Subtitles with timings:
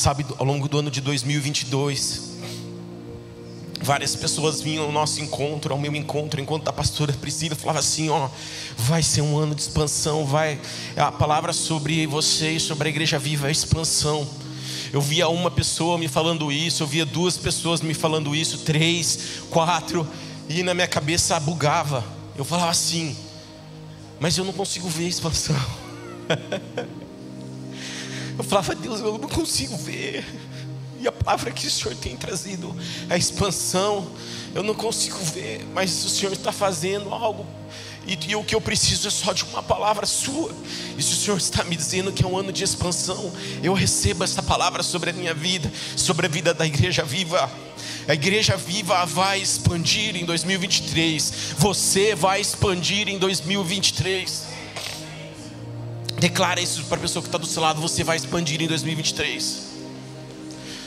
[0.00, 2.30] Sabe, ao longo do ano de 2022,
[3.82, 8.08] várias pessoas vinham ao nosso encontro, ao meu encontro, enquanto a pastora Priscila falava assim:
[8.08, 8.30] ó,
[8.78, 10.58] vai ser um ano de expansão, vai.
[10.96, 14.26] A palavra sobre vocês, sobre a igreja viva é expansão.
[14.90, 19.42] Eu via uma pessoa me falando isso, eu via duas pessoas me falando isso, três,
[19.50, 20.08] quatro,
[20.48, 22.02] e na minha cabeça bugava.
[22.38, 23.14] Eu falava assim,
[24.18, 25.60] mas eu não consigo ver expansão.
[28.38, 30.24] eu falava, Deus, eu não consigo ver.
[31.00, 32.76] E a palavra que o Senhor tem trazido,
[33.08, 34.06] a expansão,
[34.54, 37.46] eu não consigo ver, mas o Senhor está fazendo algo
[38.06, 40.52] e, e, o que eu preciso é só de uma palavra sua.
[40.96, 44.24] E se o Senhor está me dizendo que é um ano de expansão, eu recebo
[44.24, 47.50] essa palavra sobre a minha vida, sobre a vida da igreja viva.
[48.08, 51.54] A igreja viva vai expandir em 2023.
[51.58, 54.49] Você vai expandir em 2023.
[56.20, 59.70] Declara isso para a pessoa que está do seu lado: você vai expandir em 2023.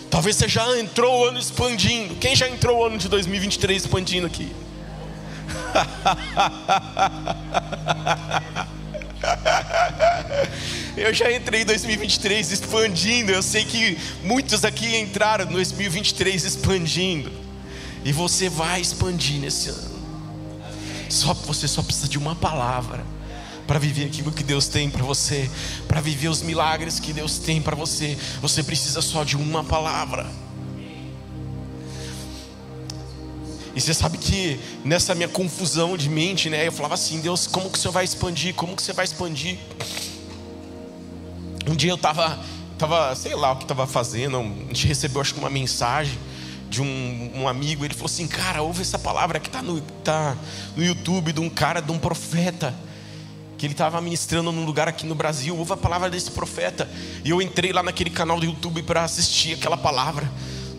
[0.10, 2.14] Talvez você já entrou o ano expandindo.
[2.16, 4.54] Quem já entrou o ano de 2023 expandindo aqui?
[10.96, 13.32] Eu já entrei em 2023 expandindo.
[13.32, 17.32] Eu sei que muitos aqui entraram no 2023 expandindo.
[18.06, 19.94] E você vai expandir nesse ano.
[21.10, 23.04] Só você só precisa de uma palavra
[23.68, 25.50] para viver aquilo que Deus tem para você,
[25.88, 28.18] para viver os milagres que Deus tem para você.
[28.42, 30.30] Você precisa só de uma palavra.
[33.76, 37.70] E você sabe que nessa minha confusão de mente, né, eu falava assim: Deus, como
[37.70, 38.54] que o Senhor vai expandir?
[38.54, 39.58] Como que você vai expandir?
[41.66, 42.40] Um dia eu estava,
[42.78, 46.20] tava, sei lá o que estava fazendo, a gente recebeu acho que uma mensagem
[46.70, 50.36] de um, um, amigo, ele falou assim: Cara, ouve essa palavra que está no, tá
[50.76, 52.76] no YouTube de um cara, de um profeta,
[53.64, 55.58] que ele estava ministrando num lugar aqui no Brasil.
[55.58, 56.86] Ouve a palavra desse profeta.
[57.24, 60.30] E eu entrei lá naquele canal do YouTube para assistir aquela palavra.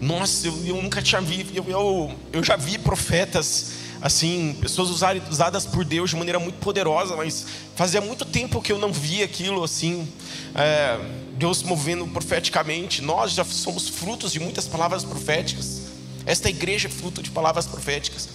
[0.02, 1.50] Nossa, eu, eu nunca tinha visto.
[1.56, 7.16] Eu, eu, eu, já vi profetas, assim, pessoas usadas por Deus de maneira muito poderosa,
[7.16, 10.06] mas fazia muito tempo que eu não via aquilo, assim,
[10.54, 11.00] é,
[11.38, 13.00] Deus movendo profeticamente.
[13.00, 15.84] Nós já somos frutos de muitas palavras proféticas.
[16.26, 18.28] Esta igreja é fruto de palavras proféticas.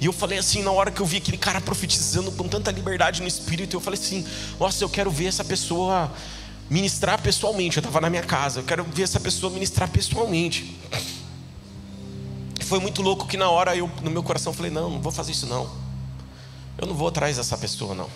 [0.00, 3.20] E eu falei assim, na hora que eu vi aquele cara profetizando com tanta liberdade
[3.20, 4.26] no espírito, eu falei assim:
[4.58, 6.10] Nossa, eu quero ver essa pessoa
[6.70, 7.76] ministrar pessoalmente.
[7.76, 10.74] Eu estava na minha casa, eu quero ver essa pessoa ministrar pessoalmente.
[12.62, 15.32] Foi muito louco que na hora eu, no meu coração, falei: não, não vou fazer
[15.32, 15.70] isso não.
[16.78, 18.08] Eu não vou atrás dessa pessoa não.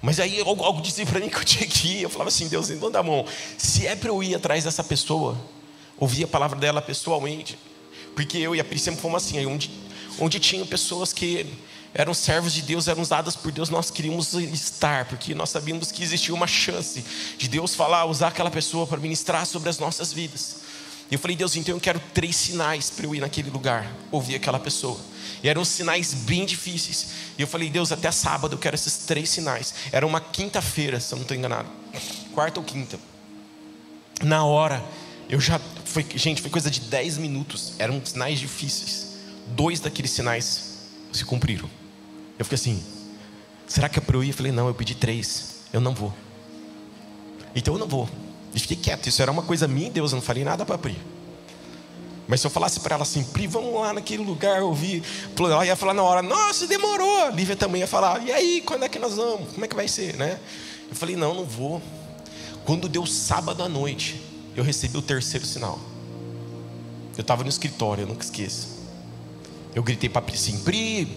[0.00, 2.02] Mas aí algo, dizia para mim que eu tinha que ir.
[2.02, 3.24] Eu falava assim: Deus, então dá mão.
[3.58, 5.36] Se é para eu ir atrás dessa pessoa,
[5.98, 7.58] ouvir a palavra dela pessoalmente.
[8.14, 9.70] Porque eu e a Pri sempre fomos assim, onde,
[10.18, 11.46] onde tinham pessoas que
[11.94, 16.02] eram servos de Deus, eram usadas por Deus, nós queríamos estar, porque nós sabíamos que
[16.02, 17.04] existia uma chance
[17.36, 20.56] de Deus falar, usar aquela pessoa para ministrar sobre as nossas vidas.
[21.10, 24.34] E eu falei, Deus, então eu quero três sinais para eu ir naquele lugar, ouvir
[24.34, 24.98] aquela pessoa.
[25.42, 27.08] E eram sinais bem difíceis.
[27.36, 29.74] E eu falei, Deus, até sábado eu quero esses três sinais.
[29.92, 31.68] Era uma quinta-feira, se eu não estou enganado.
[32.32, 32.98] Quarta ou quinta.
[34.22, 34.82] Na hora,
[35.28, 35.60] eu já.
[35.84, 37.74] Foi, gente, foi coisa de dez minutos.
[37.78, 39.11] Eram sinais difíceis.
[39.54, 41.68] Dois daqueles sinais se cumpriram.
[42.38, 42.82] Eu fiquei assim:
[43.66, 44.28] será que é para eu ir?
[44.28, 45.62] Eu falei: não, eu pedi três.
[45.72, 46.12] Eu não vou.
[47.54, 48.08] Então eu não vou.
[48.54, 49.06] E fiquei quieto.
[49.06, 50.12] Isso era uma coisa minha, Deus.
[50.12, 50.96] Eu não falei nada para Pri.
[52.28, 55.02] Mas se eu falasse para ela assim, Pri, vamos lá naquele lugar ouvir.
[55.38, 57.26] Ela ia falar na hora, nossa, demorou.
[57.26, 59.52] A Lívia também ia falar, e aí, quando é que nós vamos?
[59.52, 60.38] Como é que vai ser, né?
[60.88, 61.82] Eu falei, não, não vou.
[62.64, 64.22] Quando deu sábado à noite,
[64.56, 65.78] eu recebi o terceiro sinal.
[67.16, 68.81] Eu estava no escritório, eu nunca esqueço.
[69.74, 71.08] Eu gritei para a Pri assim, Pri,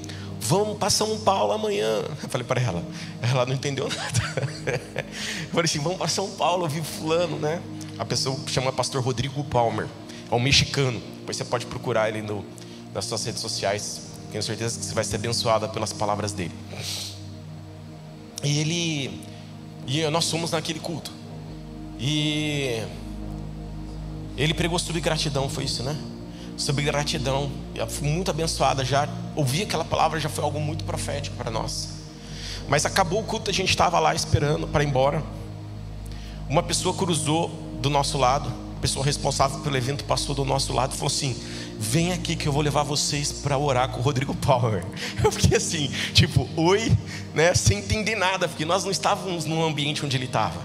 [0.48, 2.04] Vamos para São Paulo amanhã.
[2.22, 2.84] Eu falei para ela,
[3.22, 4.80] ela não entendeu nada.
[5.44, 7.62] Eu falei assim: vamos para São Paulo ouvir Fulano, né?
[7.98, 9.88] A pessoa chama Pastor Rodrigo Palmer,
[10.30, 11.02] é um mexicano.
[11.20, 12.46] Depois você pode procurar ele no,
[12.94, 14.02] nas suas redes sociais.
[14.32, 16.54] Tenho certeza que você vai ser abençoada pelas palavras dele.
[18.44, 19.22] E ele,
[19.88, 21.12] e nós fomos naquele culto.
[22.00, 22.84] E
[24.38, 25.98] ele pregou sobre gratidão, foi isso, né?
[26.56, 27.50] Sobre gratidão.
[27.90, 31.90] Fui muito abençoada já ouvir aquela palavra já foi algo muito profético para nós.
[32.68, 35.24] Mas acabou o culto, a gente estava lá esperando para ir embora.
[36.50, 37.50] Uma pessoa cruzou
[37.82, 41.36] do nosso lado, a pessoa responsável pelo evento passou do nosso lado e falou assim:
[41.78, 44.84] Vem aqui que eu vou levar vocês para orar com o Rodrigo Power.
[45.24, 46.96] Eu fiquei assim, tipo, oi,
[47.34, 50.62] né, sem entender nada, porque nós não estávamos no ambiente onde ele estava.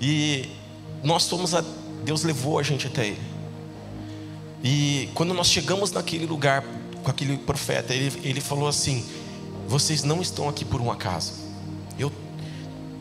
[0.00, 0.48] E
[1.02, 1.64] nós fomos a.
[2.04, 3.35] Deus levou a gente até ele.
[4.68, 6.64] E quando nós chegamos naquele lugar,
[7.06, 7.94] com aquele profeta.
[7.94, 9.04] Ele, ele falou assim:
[9.68, 11.34] Vocês não estão aqui por um acaso.
[11.96, 12.10] Eu,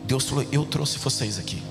[0.06, 1.62] Deus falou: Eu trouxe vocês aqui.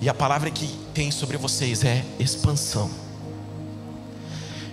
[0.00, 2.90] E a palavra que tem sobre vocês é expansão.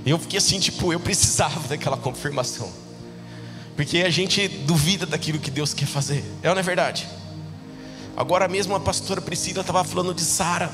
[0.04, 2.72] Eu fiquei assim, tipo, eu precisava daquela confirmação.
[3.76, 6.26] Porque a gente duvida daquilo que Deus quer fazer.
[6.42, 7.08] É ou não é verdade?
[8.18, 10.72] Agora mesmo a pastora Priscila estava falando de Sara.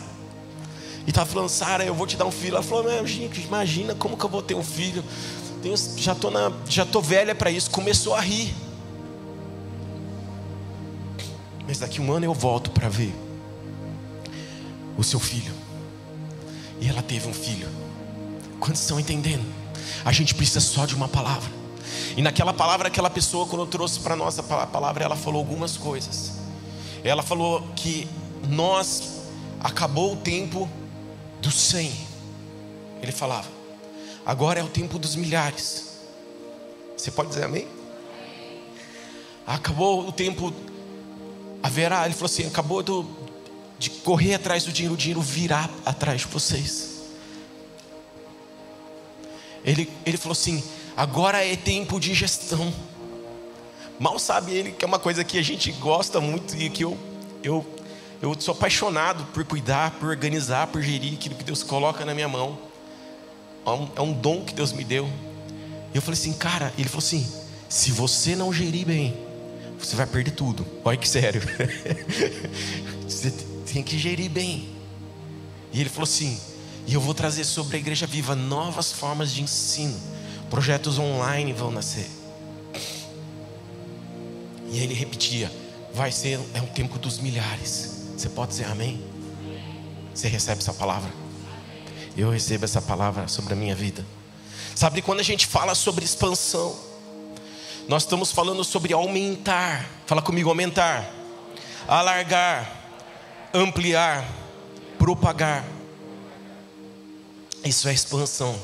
[1.06, 2.56] E estava falando, Sara, eu vou te dar um filho.
[2.56, 5.04] Ela falou, gente, imagina como que eu vou ter um filho.
[5.62, 6.32] Tenho, já estou
[6.68, 7.70] já tô velha para isso.
[7.70, 8.54] Começou a rir.
[11.68, 13.14] Mas daqui um ano eu volto para ver
[14.98, 15.54] o seu filho.
[16.80, 17.68] E ela teve um filho.
[18.60, 19.46] Quantos estão entendendo?
[20.04, 21.52] A gente precisa só de uma palavra.
[22.18, 26.34] E naquela palavra, aquela pessoa, quando trouxe para nós a palavra, ela falou algumas coisas.
[27.04, 28.08] Ela falou que
[28.48, 29.22] nós
[29.60, 30.70] acabou o tempo
[31.46, 31.94] dos cem.
[33.02, 33.48] Ele falava,
[34.26, 36.00] agora é o tempo dos milhares.
[36.98, 37.68] Você pode dizer amém?
[39.46, 40.52] Acabou o tempo,
[41.62, 43.06] haverá, ele falou assim: acabou do,
[43.78, 46.96] de correr atrás do dinheiro, o dinheiro virá atrás de vocês.
[49.64, 50.64] Ele, ele falou assim:
[50.98, 52.74] agora é tempo de gestão.
[54.00, 56.98] Mal sabe ele que é uma coisa que a gente gosta muito e que eu,
[57.44, 57.64] eu
[58.26, 62.28] eu sou apaixonado por cuidar, por organizar, por gerir aquilo que Deus coloca na minha
[62.28, 62.58] mão.
[63.66, 65.10] É um, é um dom que Deus me deu.
[65.94, 67.28] E eu falei assim, cara, ele falou assim:
[67.70, 69.16] se você não gerir bem,
[69.78, 70.66] você vai perder tudo.
[70.84, 71.42] Olha que sério.
[73.08, 73.32] você
[73.72, 74.70] tem que gerir bem.
[75.72, 76.40] E ele falou assim:
[76.88, 80.00] e eu vou trazer sobre a igreja viva novas formas de ensino.
[80.50, 82.10] Projetos online vão nascer.
[84.72, 85.52] E ele repetia:
[85.94, 87.95] vai ser é um tempo dos milhares.
[88.16, 89.04] Você pode dizer amém?
[90.14, 91.12] Você recebe essa palavra?
[92.16, 94.06] Eu recebo essa palavra sobre a minha vida.
[94.74, 96.76] Sabe quando a gente fala sobre expansão,
[97.88, 99.86] nós estamos falando sobre aumentar.
[100.06, 101.10] Fala comigo, aumentar,
[101.88, 102.72] alargar,
[103.54, 104.26] ampliar,
[104.98, 105.66] propagar.
[107.64, 108.58] Isso é expansão.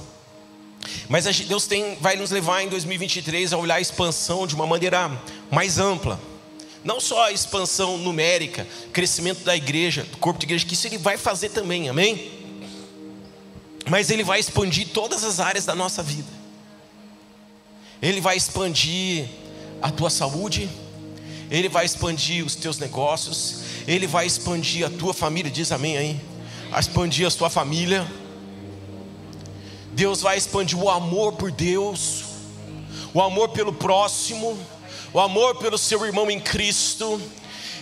[1.10, 5.12] Mas Deus tem, vai nos levar em 2023 a olhar a expansão de uma maneira
[5.52, 6.20] mais ampla.
[6.84, 10.98] Não só a expansão numérica, crescimento da igreja, do corpo de igreja, que isso ele
[10.98, 12.32] vai fazer também, amém?
[13.88, 16.28] Mas ele vai expandir todas as áreas da nossa vida.
[18.02, 19.28] Ele vai expandir
[19.82, 20.70] a tua saúde,
[21.52, 26.20] ele vai expandir os teus negócios, ele vai expandir a tua família, diz amém aí.
[26.80, 28.10] Expandir a sua família.
[29.94, 32.24] Deus vai expandir o amor por Deus,
[33.14, 34.58] o amor pelo próximo
[35.14, 37.22] o amor pelo seu irmão em Cristo,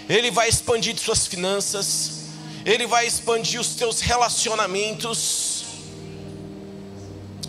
[0.08, 2.24] Ele vai expandir suas finanças,
[2.66, 5.66] Ele vai expandir os teus relacionamentos.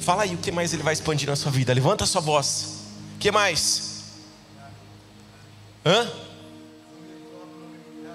[0.01, 2.81] Fala aí o que mais Ele vai expandir na sua vida, levanta a sua voz.
[3.17, 4.05] O que mais?
[5.85, 6.11] Hã?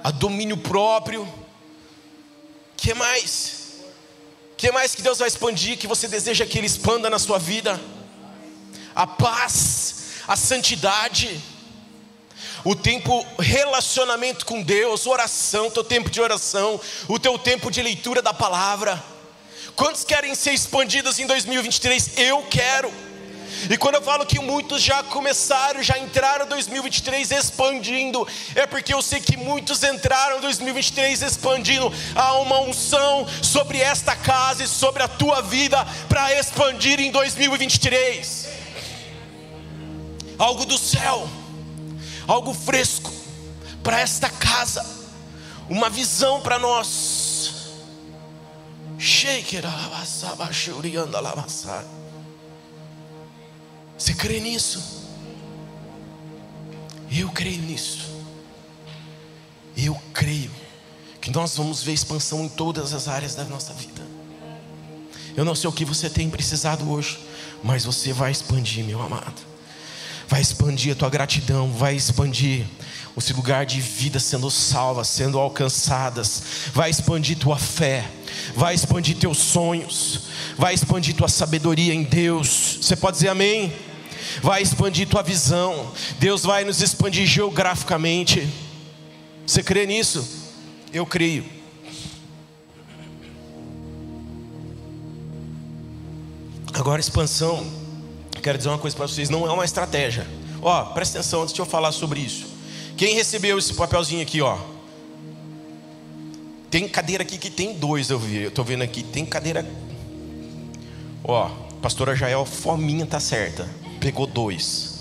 [0.03, 1.23] A domínio próprio.
[1.23, 1.31] O
[2.77, 3.79] que mais?
[4.51, 7.39] O que mais que Deus vai expandir que você deseja que Ele expanda na sua
[7.39, 7.81] vida?
[8.95, 9.95] A paz,
[10.27, 11.41] a santidade
[12.65, 18.23] o tempo relacionamento com Deus, oração, teu tempo de oração, o teu tempo de leitura
[18.23, 19.01] da palavra.
[19.75, 22.17] Quantos querem ser expandidos em 2023?
[22.17, 22.91] Eu quero.
[23.69, 28.93] E quando eu falo que muitos já começaram, já entraram em 2023 expandindo, é porque
[28.93, 31.93] eu sei que muitos entraram em 2023 expandindo.
[32.15, 38.49] Há uma unção sobre esta casa e sobre a tua vida para expandir em 2023.
[40.39, 41.29] Algo do céu
[42.27, 43.11] algo fresco
[43.83, 44.85] para esta casa,
[45.69, 47.69] uma visão para nós.
[53.97, 55.03] Você crê nisso?
[57.11, 58.15] Eu creio nisso.
[59.77, 60.51] Eu creio
[61.21, 64.01] que nós vamos ver expansão em todas as áreas da nossa vida.
[65.35, 67.19] Eu não sei o que você tem precisado hoje,
[67.63, 69.54] mas você vai expandir, meu amado
[70.27, 72.65] vai expandir a tua gratidão, vai expandir
[73.17, 78.05] esse lugar de vida sendo salva, sendo alcançadas, vai expandir tua fé,
[78.55, 80.23] vai expandir teus sonhos,
[80.57, 82.79] vai expandir tua sabedoria em Deus.
[82.81, 83.71] Você pode dizer amém?
[84.41, 88.49] Vai expandir tua visão, Deus vai nos expandir geograficamente.
[89.47, 90.27] Você crê nisso?
[90.91, 91.45] Eu creio.
[96.73, 97.84] Agora, expansão
[98.45, 100.27] quero dizer uma coisa para vocês: não é uma estratégia.
[100.61, 102.45] Ó, presta atenção antes de eu falar sobre isso.
[102.95, 104.57] Quem recebeu esse papelzinho aqui, ó?
[106.69, 108.43] Tem cadeira aqui que tem dois, eu vi.
[108.43, 109.65] Eu tô vendo aqui, tem cadeira.
[111.23, 111.49] Ó,
[111.81, 113.67] pastora Jael, fominha tá certa.
[113.99, 114.93] Pegou dois.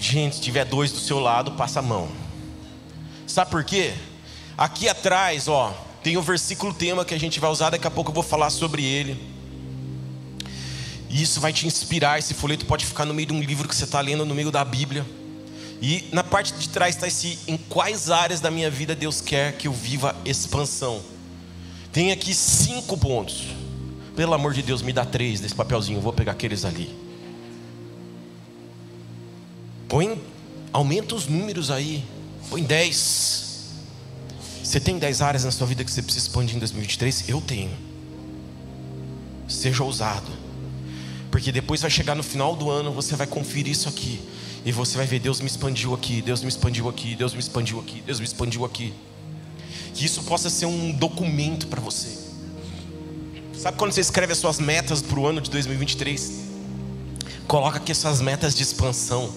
[0.00, 2.08] Gente, se tiver dois do seu lado, passa a mão.
[3.26, 3.92] Sabe por quê?
[4.56, 8.10] Aqui atrás, ó, tem um versículo tema que a gente vai usar, daqui a pouco
[8.10, 9.31] eu vou falar sobre ele.
[11.12, 12.18] E isso vai te inspirar.
[12.18, 14.50] Esse folheto pode ficar no meio de um livro que você está lendo, no meio
[14.50, 15.06] da Bíblia.
[15.80, 19.52] E na parte de trás está esse: em quais áreas da minha vida Deus quer
[19.52, 21.02] que eu viva expansão.
[21.92, 23.48] Tem aqui cinco pontos.
[24.16, 26.94] Pelo amor de Deus, me dá três desse papelzinho, eu vou pegar aqueles ali.
[29.88, 30.20] Põe,
[30.72, 32.02] aumenta os números aí.
[32.48, 33.68] Põe dez.
[34.62, 37.28] Você tem dez áreas na sua vida que você precisa expandir em 2023?
[37.28, 37.76] Eu tenho.
[39.48, 40.41] Seja ousado.
[41.32, 44.20] Porque depois vai chegar no final do ano, você vai conferir isso aqui.
[44.66, 47.80] E você vai ver, Deus me expandiu aqui, Deus me expandiu aqui, Deus me expandiu
[47.80, 48.92] aqui, Deus me expandiu aqui.
[49.94, 52.18] Que isso possa ser um documento para você.
[53.54, 56.42] Sabe quando você escreve as suas metas para o ano de 2023?
[57.48, 59.32] Coloca aqui essas metas de expansão.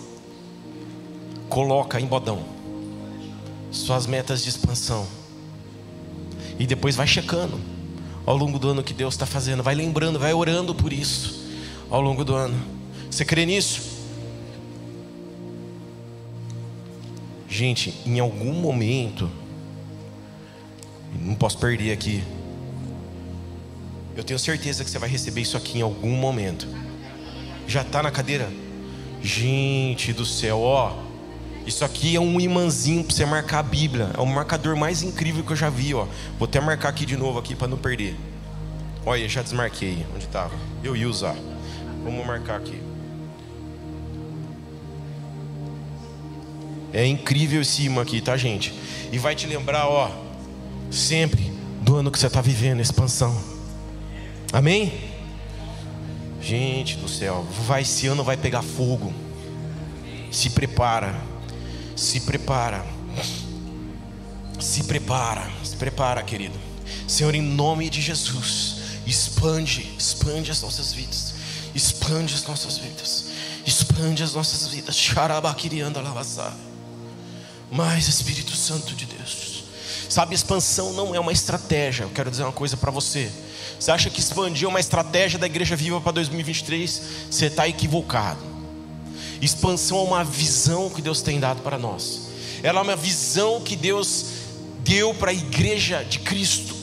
[1.48, 2.44] Coloca em bodão.
[3.72, 5.08] Suas metas de expansão.
[6.60, 7.58] E depois vai checando
[8.26, 9.64] ao longo do ano que Deus está fazendo.
[9.64, 11.45] Vai lembrando, vai orando por isso
[11.90, 12.56] ao longo do ano.
[13.10, 13.82] Você crê nisso?
[17.48, 19.30] Gente, em algum momento,
[21.22, 22.24] não posso perder aqui.
[24.16, 26.68] Eu tenho certeza que você vai receber isso aqui em algum momento.
[27.68, 28.50] Já está na cadeira?
[29.22, 30.94] Gente do céu, ó.
[31.66, 34.12] Isso aqui é um imãzinho para você marcar a Bíblia.
[34.16, 36.06] É o marcador mais incrível que eu já vi, ó.
[36.38, 38.16] Vou até marcar aqui de novo aqui para não perder.
[39.06, 40.54] Olha, já desmarquei onde estava.
[40.84, 41.36] Eu ia usar.
[42.06, 42.80] Vamos marcar aqui.
[46.94, 48.74] É incrível esse imã aqui, tá, gente?
[49.12, 50.12] E vai te lembrar, ó,
[50.92, 53.36] sempre do ano que você está vivendo, expansão.
[54.54, 54.94] Amém?
[56.40, 59.12] Gente do céu, vai esse ano vai pegar fogo.
[60.32, 61.16] Se prepara.
[61.96, 62.86] Se prepara.
[64.60, 65.50] Se prepara.
[65.64, 66.58] Se prepara, querido.
[67.08, 71.35] Senhor, em nome de Jesus, expande, expande as nossas vidas.
[71.76, 73.26] Expande as nossas vidas.
[73.66, 74.96] Expande as nossas vidas.
[77.70, 79.66] Mais Espírito Santo de Deus.
[80.10, 82.04] Sabe, expansão não é uma estratégia.
[82.04, 83.30] Eu quero dizer uma coisa para você.
[83.78, 87.02] Você acha que expandir é uma estratégia da Igreja Viva para 2023?
[87.30, 88.40] Você está equivocado.
[89.42, 92.30] Expansão é uma visão que Deus tem dado para nós.
[92.64, 94.26] Ela é uma visão que Deus
[94.80, 96.75] deu para a Igreja de Cristo.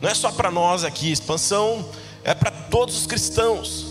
[0.00, 1.88] Não é só para nós aqui, expansão
[2.24, 3.86] é para todos os cristãos.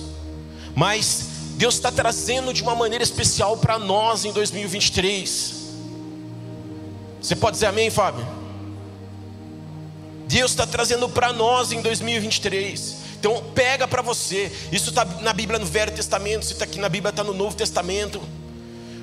[0.75, 5.55] Mas Deus está trazendo de uma maneira especial para nós em 2023.
[7.21, 8.25] Você pode dizer amém, Fábio?
[10.27, 12.97] Deus está trazendo para nós em 2023.
[13.19, 14.51] Então pega para você.
[14.71, 17.55] Isso está na Bíblia no Velho Testamento, isso está aqui na Bíblia, está no Novo
[17.55, 18.21] Testamento.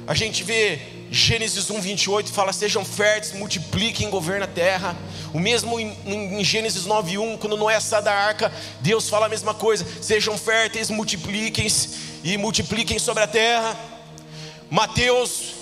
[0.07, 4.97] A gente vê Gênesis 1, 28 fala: sejam férteis, multipliquem, governem a terra.
[5.33, 9.29] O mesmo em, em Gênesis 9, 1, quando Noé sai da arca, Deus fala a
[9.29, 11.67] mesma coisa: sejam férteis, multipliquem
[12.25, 13.77] e multipliquem sobre a terra.
[14.69, 15.55] Mateus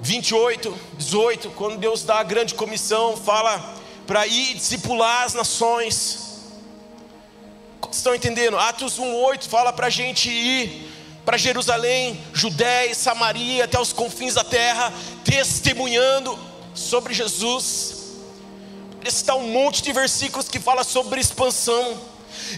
[0.00, 6.26] 28, 18, quando Deus dá a grande comissão, fala para ir discipular as nações.
[7.90, 8.58] Estão entendendo?
[8.58, 10.87] Atos 1,8 fala para a gente ir
[11.28, 14.90] para Jerusalém, Judéia Samaria, até os confins da terra,
[15.22, 16.38] testemunhando
[16.74, 18.14] sobre Jesus.
[19.04, 22.00] Está um monte de versículos que fala sobre expansão.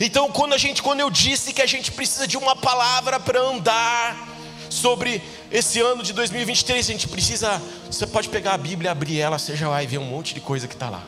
[0.00, 3.40] Então, quando a gente, quando eu disse que a gente precisa de uma palavra para
[3.40, 4.28] andar
[4.68, 7.60] sobre esse ano de 2023, a gente precisa.
[7.90, 10.68] Você pode pegar a Bíblia, abrir ela, seja lá e ver um monte de coisa
[10.68, 11.02] que está lá.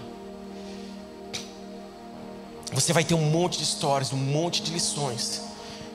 [2.73, 5.52] Você vai ter um monte de histórias, um monte de lições,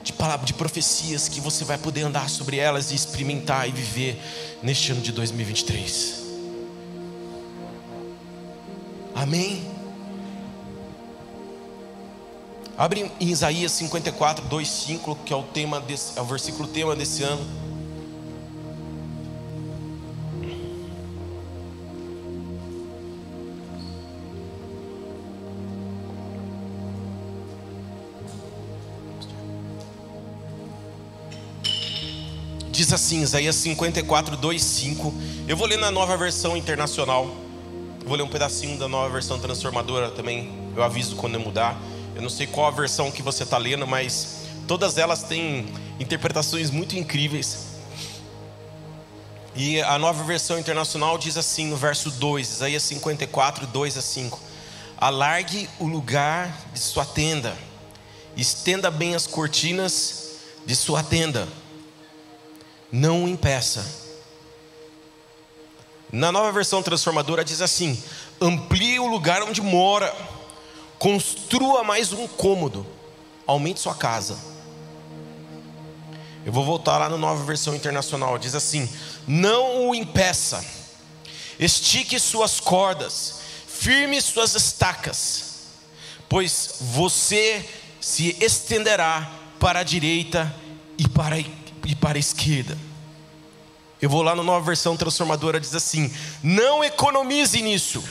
[0.08, 4.18] de palavras, de profecias que você vai poder andar sobre elas e experimentar e viver
[4.62, 6.22] neste ano de 2023.
[9.14, 9.62] Amém?
[12.76, 16.96] Abre em Isaías 54, 2, 5, que é o tema desse, é o versículo tema
[16.96, 17.67] desse ano.
[32.88, 35.14] Diz assim, Isaías 54, 2, 5.
[35.46, 37.36] Eu vou ler na nova versão internacional.
[38.06, 40.50] Vou ler um pedacinho da nova versão transformadora também.
[40.74, 41.78] Eu aviso quando eu mudar.
[42.16, 45.66] Eu não sei qual a versão que você está lendo, mas todas elas têm
[46.00, 47.66] interpretações muito incríveis.
[49.54, 54.40] E a nova versão internacional diz assim no verso 2, Isaías 54, 2 a 5:
[54.96, 57.54] Alargue o lugar de sua tenda,
[58.34, 61.46] estenda bem as cortinas de sua tenda,
[62.90, 64.08] não o impeça.
[66.10, 68.02] Na nova versão transformadora diz assim:
[68.40, 70.14] amplie o lugar onde mora,
[70.98, 72.86] construa mais um cômodo,
[73.46, 74.38] aumente sua casa.
[76.46, 78.88] Eu vou voltar lá na nova versão internacional, diz assim:
[79.26, 80.64] não o impeça,
[81.58, 85.44] estique suas cordas, firme suas estacas,
[86.26, 87.68] pois você
[88.00, 89.30] se estenderá
[89.60, 90.54] para a direita
[90.96, 91.44] e para a,
[91.88, 92.76] e para a esquerda.
[94.00, 98.04] Eu vou lá na nova versão transformadora, diz assim: não economize nisso,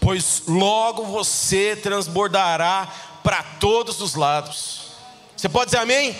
[0.00, 4.88] pois logo você transbordará para todos os lados.
[5.36, 6.14] Você pode dizer amém?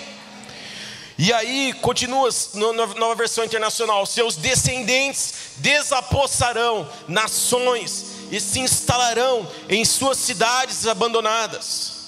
[1.17, 9.83] E aí, continua na nova versão internacional: seus descendentes desapossarão nações e se instalarão em
[9.83, 12.02] suas cidades abandonadas.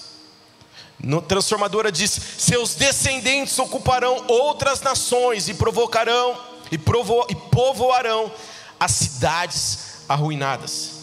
[1.02, 6.38] No Transformadora diz: seus descendentes ocuparão outras nações e provocarão
[6.70, 8.30] e, provo, e povoarão
[8.78, 10.96] as cidades arruinadas.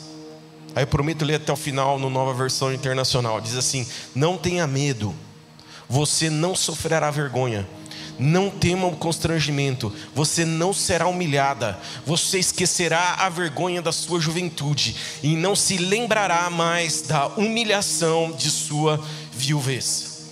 [0.75, 3.39] Aí eu prometo ler até o final no nova versão internacional.
[3.39, 5.13] Diz assim: Não tenha medo,
[5.88, 7.67] você não sofrerá vergonha.
[8.19, 14.95] Não tema o constrangimento, você não será humilhada, você esquecerá a vergonha da sua juventude
[15.23, 19.03] e não se lembrará mais da humilhação de sua
[19.35, 20.31] viuvez.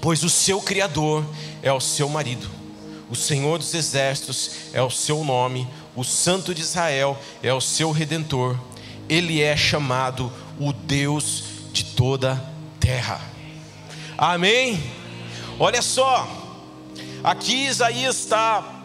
[0.00, 1.24] Pois o seu Criador
[1.62, 2.60] é o seu marido
[3.10, 7.90] o Senhor dos Exércitos é o seu nome, o Santo de Israel é o seu
[7.90, 8.56] redentor,
[9.08, 11.42] ele é chamado o Deus
[11.72, 12.40] de toda a
[12.78, 13.20] terra.
[14.16, 14.80] Amém?
[15.58, 16.28] Olha só,
[17.24, 18.79] aqui Isaías está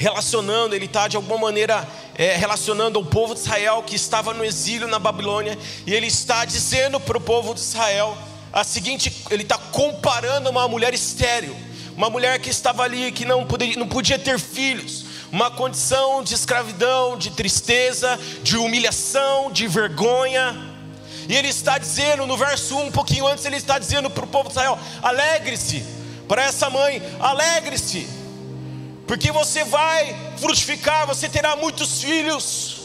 [0.00, 4.44] relacionando, ele está de alguma maneira é, relacionando ao povo de Israel que estava no
[4.44, 8.16] exílio na Babilônia, e ele está dizendo para o povo de Israel
[8.52, 11.54] a seguinte: ele está comparando uma mulher estéril
[12.00, 16.34] uma mulher que estava ali, que não podia, não podia ter filhos, uma condição de
[16.34, 20.56] escravidão, de tristeza, de humilhação, de vergonha.
[21.28, 24.28] E ele está dizendo, no verso 1, um pouquinho antes, ele está dizendo para o
[24.28, 25.84] povo de Israel: alegre-se,
[26.26, 28.08] para essa mãe, alegre-se,
[29.10, 32.76] porque você vai frutificar, você terá muitos filhos.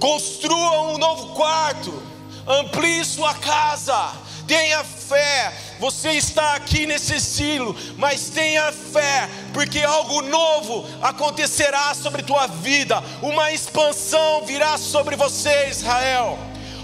[0.00, 2.02] Construa um novo quarto,
[2.44, 4.12] amplie sua casa,
[4.48, 12.24] tenha fé, você está aqui nesse estilo, mas tenha fé, porque algo novo acontecerá sobre
[12.24, 16.36] tua vida, uma expansão virá sobre você, Israel.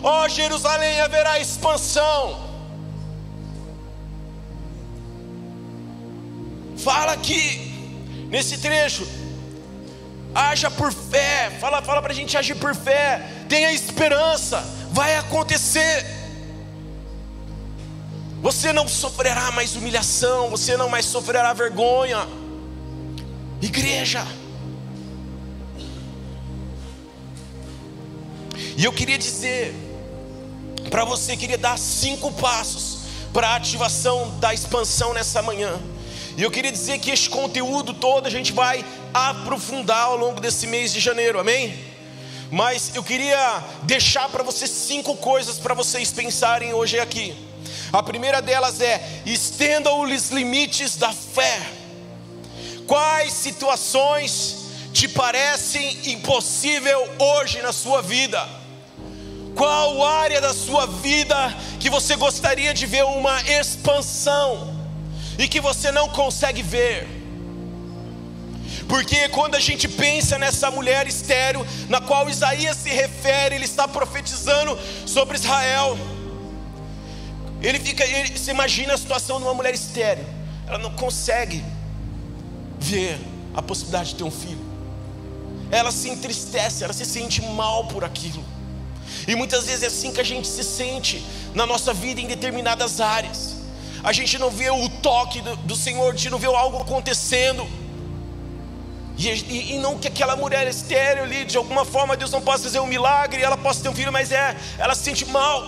[0.04, 2.44] Ó oh, Jerusalém, haverá expansão.
[6.76, 7.73] Fala aqui,
[8.34, 9.06] nesse trecho,
[10.34, 16.04] haja por fé, fala, fala para a gente agir por fé, tenha esperança, vai acontecer.
[18.42, 22.26] Você não sofrerá mais humilhação, você não mais sofrerá vergonha.
[23.62, 24.26] Igreja.
[28.76, 29.72] E eu queria dizer
[30.90, 32.98] para você, queria dar cinco passos
[33.32, 35.80] para a ativação da expansão nessa manhã.
[36.36, 40.66] E eu queria dizer que este conteúdo todo a gente vai aprofundar ao longo desse
[40.66, 41.78] mês de janeiro, amém?
[42.50, 47.36] Mas eu queria deixar para você cinco coisas para vocês pensarem hoje aqui.
[47.92, 51.60] A primeira delas é: estendam os limites da fé.
[52.86, 54.56] Quais situações
[54.92, 58.44] te parecem impossível hoje na sua vida?
[59.54, 64.73] Qual área da sua vida que você gostaria de ver uma expansão
[65.38, 67.06] e que você não consegue ver?
[68.88, 73.88] Porque quando a gente pensa nessa mulher estéreo, na qual Isaías se refere, ele está
[73.88, 75.96] profetizando sobre Israel.
[77.62, 80.26] Ele fica, ele, você imagina a situação de uma mulher estéreo.
[80.66, 81.64] Ela não consegue
[82.78, 83.18] ver
[83.54, 84.64] a possibilidade de ter um filho.
[85.70, 88.44] Ela se entristece, ela se sente mal por aquilo.
[89.26, 93.00] E muitas vezes é assim que a gente se sente na nossa vida em determinadas
[93.00, 93.53] áreas.
[94.04, 97.66] A gente não vê o toque do, do Senhor, a gente não vê algo acontecendo.
[99.16, 102.64] E, e, e, não que aquela mulher estéreo ali, de alguma forma Deus não possa
[102.64, 105.64] fazer um milagre, ela possa ter um filho, mas é, ela se sente mal.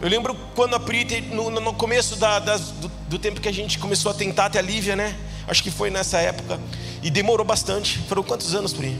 [0.00, 3.78] Eu lembro quando a Pri, no, no começo da, do, do, tempo que a gente
[3.78, 5.16] começou a tentar ter a Lívia, né?
[5.46, 6.58] Acho que foi nessa época.
[7.02, 7.98] E demorou bastante.
[8.00, 8.98] Foram quantos anos, Pri?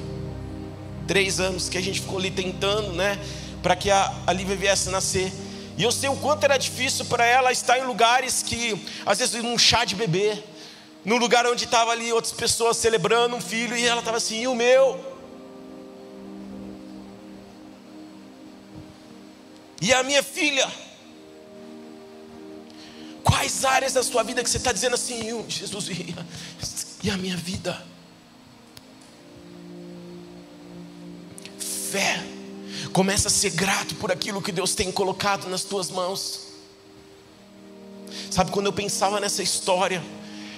[1.06, 3.18] Três anos que a gente ficou ali tentando, né?
[3.62, 5.32] Para que a, a Lívia viesse nascer.
[5.76, 9.42] E eu sei o quanto era difícil para ela estar em lugares que, às vezes,
[9.42, 10.42] num chá de bebê,
[11.04, 14.48] num lugar onde estava ali outras pessoas celebrando um filho, e ela estava assim, e
[14.48, 15.12] o meu?
[19.80, 20.70] E a minha filha?
[23.22, 25.88] Quais áreas da sua vida que você está dizendo assim, Jesus,
[27.02, 27.94] e a minha vida?
[31.94, 32.33] fé.
[32.94, 36.42] Começa a ser grato por aquilo que Deus tem colocado nas tuas mãos.
[38.30, 40.00] Sabe, quando eu pensava nessa história,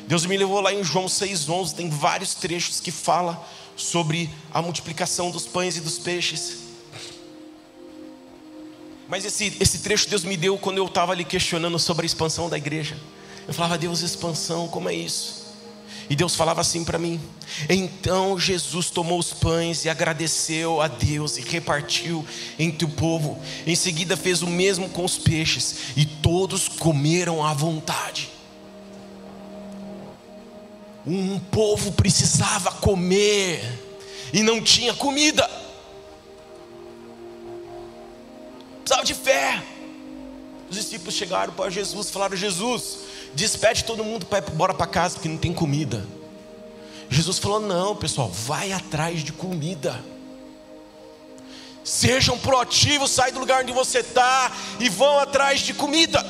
[0.07, 3.42] Deus me levou lá em João 6,11, tem vários trechos que fala
[3.75, 6.59] sobre a multiplicação dos pães e dos peixes.
[9.09, 12.51] Mas esse, esse trecho Deus me deu quando eu estava ali questionando sobre a expansão
[12.51, 12.99] da igreja.
[13.49, 15.45] Eu falava, Deus, expansão, como é isso?
[16.09, 17.21] E Deus falava assim para mim.
[17.69, 22.25] Então Jesus tomou os pães e agradeceu a Deus e repartiu
[22.59, 23.40] entre o povo.
[23.66, 28.31] Em seguida fez o mesmo com os peixes e todos comeram à vontade.
[31.07, 33.62] Um povo precisava comer
[34.33, 35.49] e não tinha comida.
[38.83, 39.75] Precisava de fé.
[40.68, 42.98] Os discípulos chegaram para Jesus, falaram: Jesus,
[43.35, 46.05] despede todo mundo para ir embora para casa porque não tem comida.
[47.09, 50.02] Jesus falou: Não, pessoal, vai atrás de comida.
[51.85, 54.50] Sejam proativos, sai do lugar onde você está
[54.81, 56.24] e vão atrás de comida.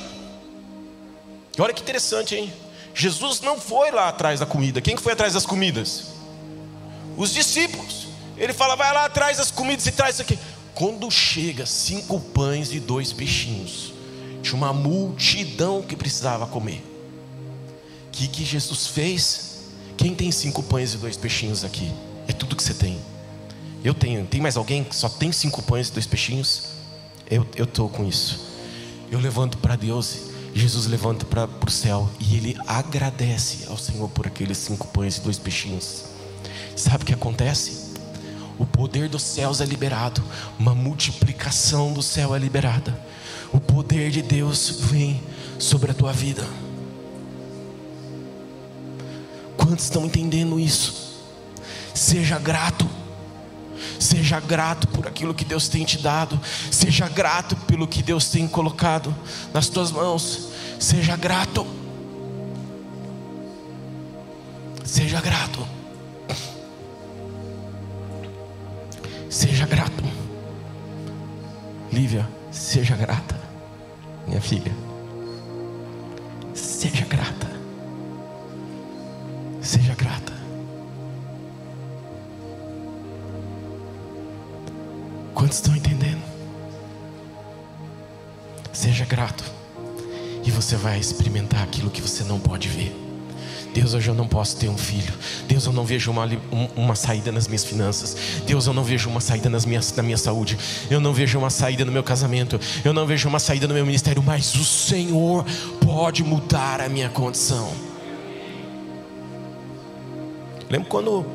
[1.57, 2.53] E olha que interessante, hein?
[2.95, 4.83] Jesus não foi lá atrás da comida.
[4.83, 6.09] Quem que foi atrás das comidas?
[7.17, 8.07] Os discípulos.
[8.37, 10.39] Ele fala, vai lá atrás das comidas e traz isso aqui.
[10.75, 13.95] Quando chega cinco pães e dois peixinhos,
[14.47, 16.83] tinha uma multidão que precisava comer.
[18.09, 19.57] O que, que Jesus fez?
[19.97, 21.93] Quem tem cinco pães e dois peixinhos aqui?
[22.29, 22.99] É tudo que você tem.
[23.85, 24.27] Eu tenho.
[24.27, 26.71] Tem mais alguém que só tem cinco pães e dois peixinhos?
[27.29, 28.41] Eu estou com isso.
[29.11, 34.27] Eu levanto para Deus Jesus levanta para o céu e ele agradece ao Senhor por
[34.27, 36.05] aqueles cinco pães e dois peixinhos.
[36.75, 37.95] Sabe o que acontece?
[38.59, 40.25] O poder dos céus é liberado,
[40.59, 42.99] uma multiplicação do céu é liberada.
[43.53, 45.23] O poder de Deus vem
[45.59, 46.47] sobre a tua vida.
[49.57, 51.25] Quantos estão entendendo isso?
[51.95, 52.89] Seja grato.
[53.99, 56.39] Seja grato por aquilo que Deus tem te dado.
[56.71, 59.15] Seja grato pelo que Deus tem colocado
[59.53, 60.49] nas tuas mãos.
[60.79, 61.67] Seja grato.
[64.85, 65.67] Seja grato.
[69.29, 70.05] Seja grato.
[71.93, 72.29] Lívia,
[72.67, 73.39] seja grata.
[74.27, 74.73] Minha filha.
[76.53, 77.47] Seja grata.
[79.63, 80.33] Seja grata.
[85.33, 86.23] Quantos estão entendendo?
[88.73, 89.45] Seja grato.
[90.45, 93.06] E você vai experimentar aquilo que você não pode ver.
[93.77, 95.13] Deus, hoje eu não posso ter um filho.
[95.47, 96.27] Deus, eu não vejo uma,
[96.75, 98.17] uma saída nas minhas finanças.
[98.47, 100.57] Deus, eu não vejo uma saída nas minhas, na minha saúde.
[100.91, 102.59] Eu não vejo uma saída no meu casamento.
[102.83, 104.23] Eu não vejo uma saída no meu ministério.
[104.23, 105.45] Mas o Senhor
[105.85, 107.71] pode mudar a minha condição.
[110.71, 111.27] Lembro quando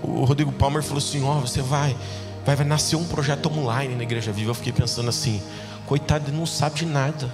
[0.00, 1.96] o Rodrigo Palmer falou assim: Ó, oh, você vai
[2.46, 4.50] vai, vai nascer um projeto online na Igreja Viva.
[4.50, 5.42] Eu fiquei pensando assim:
[5.86, 7.28] coitado, ele não sabe de nada.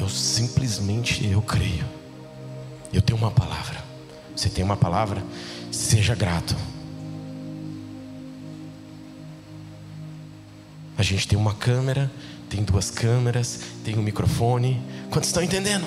[0.00, 1.84] Eu simplesmente eu creio.
[2.92, 3.84] Eu tenho uma palavra.
[4.34, 5.22] Você tem uma palavra?
[5.70, 6.56] Seja grato.
[10.98, 12.10] A gente tem uma câmera,
[12.48, 14.82] tem duas câmeras, tem um microfone.
[15.10, 15.86] Quantos estão entendendo?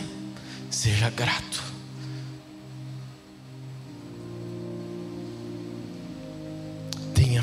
[0.70, 1.74] Seja grato.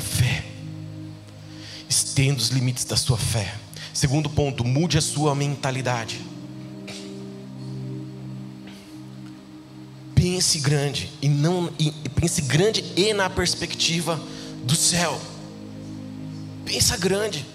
[0.01, 0.43] fé.
[1.87, 3.53] Estenda os limites da sua fé.
[3.93, 6.30] Segundo ponto, mude a sua mentalidade.
[10.41, 14.19] Pense grande e não e, pense grande e na perspectiva
[14.63, 15.21] do céu.
[16.65, 17.45] Pensa grande.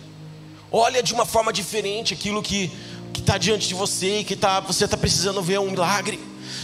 [0.71, 2.71] Olha de uma forma diferente aquilo que
[3.19, 6.21] está diante de você e que tá, você está precisando ver um milagre,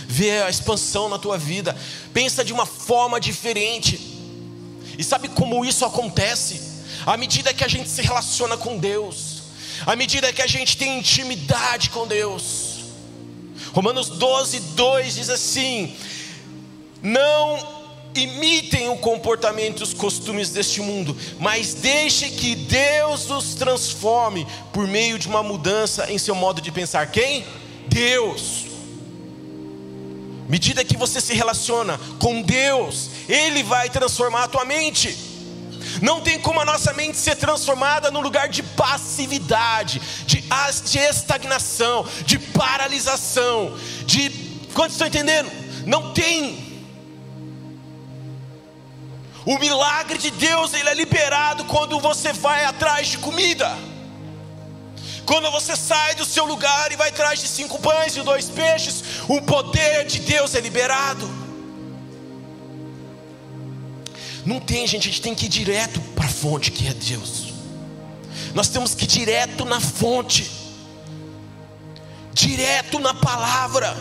[0.06, 1.76] ver a expansão na tua vida.
[2.14, 3.98] Pensa de uma forma diferente.
[4.96, 6.84] E sabe como isso acontece?
[7.04, 9.42] À medida que a gente se relaciona com Deus,
[9.84, 12.70] à medida que a gente tem intimidade com Deus.
[13.72, 15.96] Romanos 12, 2 diz assim:
[17.02, 17.82] Não
[18.14, 24.86] imitem o comportamento e os costumes deste mundo, mas deixe que Deus os transforme por
[24.86, 27.10] meio de uma mudança em seu modo de pensar.
[27.10, 27.44] Quem?
[27.88, 28.66] Deus.
[30.48, 35.16] Medida que você se relaciona com Deus, Ele vai transformar a tua mente.
[36.00, 40.42] Não tem como a nossa mente ser transformada no lugar de passividade, de,
[40.84, 44.30] de estagnação, de paralisação, de.
[44.74, 45.50] Quantos estão entendendo?
[45.86, 46.71] Não tem.
[49.44, 53.76] O milagre de Deus ele é liberado quando você vai atrás de comida.
[55.26, 59.02] Quando você sai do seu lugar e vai atrás de cinco pães e dois peixes,
[59.28, 61.28] o poder de Deus é liberado.
[64.44, 67.52] Não tem, gente, a gente tem que ir direto para a fonte que é Deus.
[68.54, 70.50] Nós temos que ir direto na fonte,
[72.32, 73.96] direto na palavra,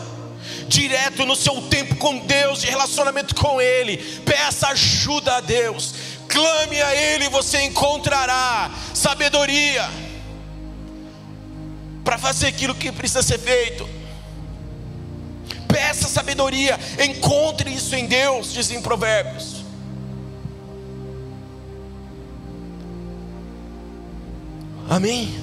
[0.68, 3.96] direto no seu tempo com Deus, de relacionamento com Ele.
[4.24, 5.94] Peça ajuda a Deus,
[6.28, 9.88] clame a Ele, e você encontrará sabedoria
[12.04, 13.88] para fazer aquilo que precisa ser feito.
[15.68, 19.62] Peça sabedoria, encontre isso em Deus, dizem Provérbios.
[24.88, 25.34] Amém?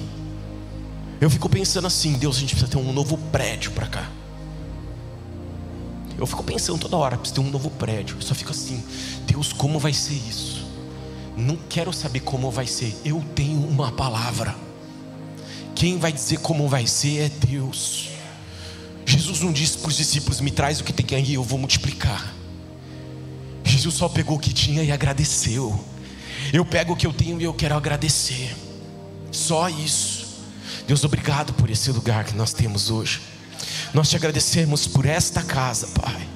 [1.20, 4.08] Eu fico pensando assim, Deus, a gente precisa ter um novo prédio para cá.
[6.20, 8.16] Eu fico pensando toda hora, precisa ter um novo prédio.
[8.16, 8.84] Eu só fico assim,
[9.26, 10.66] Deus, como vai ser isso?
[11.34, 12.94] Não quero saber como vai ser.
[13.02, 14.54] Eu tenho uma palavra.
[15.74, 18.10] Quem vai dizer como vai ser é Deus.
[19.06, 22.34] Jesus não disse para os discípulos: Me traz o que tem aí, eu vou multiplicar.
[23.64, 25.82] Jesus só pegou o que tinha e agradeceu.
[26.52, 28.54] Eu pego o que eu tenho e eu quero agradecer.
[29.32, 30.26] Só isso.
[30.86, 33.20] Deus, obrigado por esse lugar que nós temos hoje.
[33.92, 36.28] Nós te agradecemos por esta casa, Pai.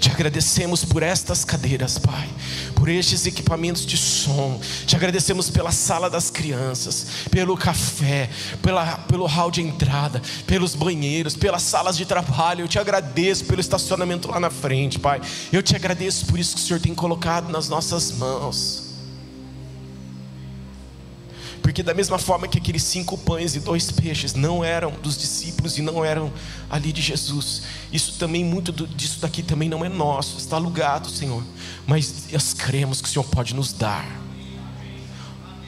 [0.00, 2.28] Te agradecemos por estas cadeiras, Pai,
[2.74, 4.60] por estes equipamentos de som.
[4.86, 8.28] Te agradecemos pela sala das crianças, pelo café,
[8.60, 12.64] pela, pelo hall de entrada, pelos banheiros, pelas salas de trabalho.
[12.64, 15.20] Eu te agradeço pelo estacionamento lá na frente, Pai.
[15.52, 18.83] Eu te agradeço por isso que o Senhor tem colocado nas nossas mãos.
[21.64, 25.78] Porque da mesma forma que aqueles cinco pães e dois peixes não eram dos discípulos
[25.78, 26.30] e não eram
[26.68, 31.42] ali de Jesus, isso também, muito disso daqui também não é nosso, está alugado, Senhor.
[31.86, 34.06] Mas nós cremos que o Senhor pode nos dar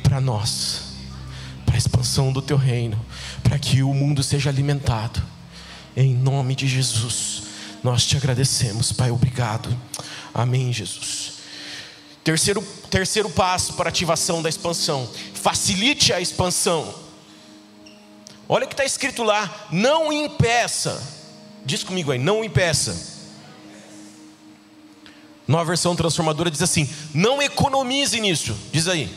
[0.02, 0.82] para nós,
[1.64, 3.02] para a expansão do Teu reino,
[3.42, 5.22] para que o mundo seja alimentado.
[5.96, 7.44] Em nome de Jesus,
[7.82, 9.74] nós te agradecemos, Pai, obrigado.
[10.34, 11.35] Amém, Jesus.
[12.26, 12.60] Terceiro,
[12.90, 16.92] terceiro passo para ativação da expansão: facilite a expansão.
[18.48, 21.00] Olha o que está escrito lá: não impeça.
[21.64, 23.14] Diz comigo aí, não impeça.
[25.46, 28.56] Nova versão transformadora diz assim: não economize nisso.
[28.72, 29.08] Diz aí.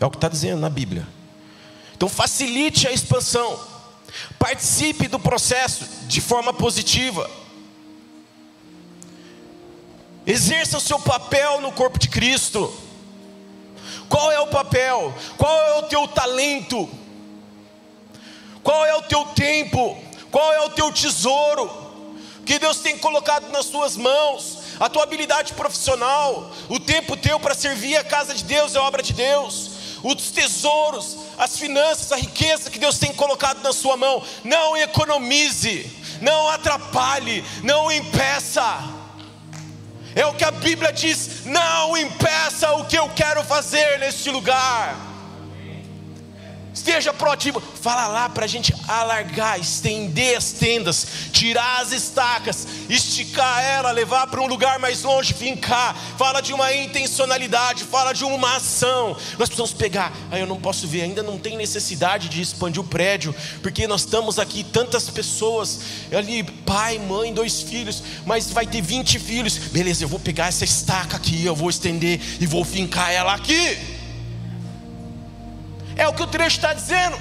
[0.00, 1.06] É o que está dizendo na Bíblia.
[1.94, 3.60] Então facilite a expansão.
[4.36, 7.30] Participe do processo de forma positiva.
[10.28, 12.70] Exerça o seu papel no corpo de Cristo.
[14.10, 15.14] Qual é o papel?
[15.38, 16.86] Qual é o teu talento?
[18.62, 19.96] Qual é o teu tempo?
[20.30, 21.70] Qual é o teu tesouro?
[22.44, 27.54] Que Deus tem colocado nas suas mãos, a tua habilidade profissional, o tempo teu para
[27.54, 29.70] servir a casa de Deus é obra de Deus,
[30.02, 34.22] os tesouros, as finanças, a riqueza que Deus tem colocado na sua mão.
[34.44, 38.97] Não economize, não atrapalhe, não impeça.
[40.18, 45.07] É o que a Bíblia diz: não impeça o que eu quero fazer neste lugar.
[46.78, 47.60] Esteja proativo.
[47.60, 54.28] Fala lá para a gente alargar, estender as tendas, tirar as estacas, esticar ela, levar
[54.28, 55.96] para um lugar mais longe, fincar.
[56.16, 59.16] Fala de uma intencionalidade, fala de uma ação.
[59.36, 60.12] Nós precisamos pegar.
[60.30, 64.02] Aí eu não posso ver, ainda não tem necessidade de expandir o prédio, porque nós
[64.02, 65.80] estamos aqui tantas pessoas,
[66.12, 69.58] ali, pai, mãe, dois filhos, mas vai ter 20 filhos.
[69.58, 73.97] Beleza, eu vou pegar essa estaca aqui, eu vou estender e vou fincar ela aqui.
[75.98, 77.18] É o que o trecho está dizendo.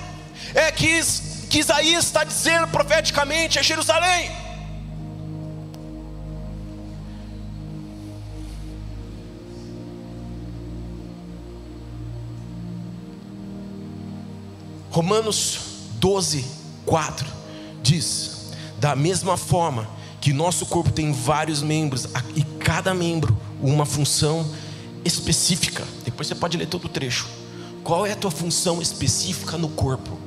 [0.54, 1.02] É que,
[1.50, 4.32] que Isaías está dizendo profeticamente a Jerusalém.
[14.92, 15.60] Romanos
[16.00, 16.46] 12,
[16.86, 17.28] 4
[17.82, 19.90] diz: Da mesma forma
[20.22, 24.48] que nosso corpo tem vários membros, e cada membro uma função
[25.04, 25.84] específica.
[26.04, 27.28] Depois você pode ler todo o trecho.
[27.88, 30.20] Qual é a tua função específica no corpo?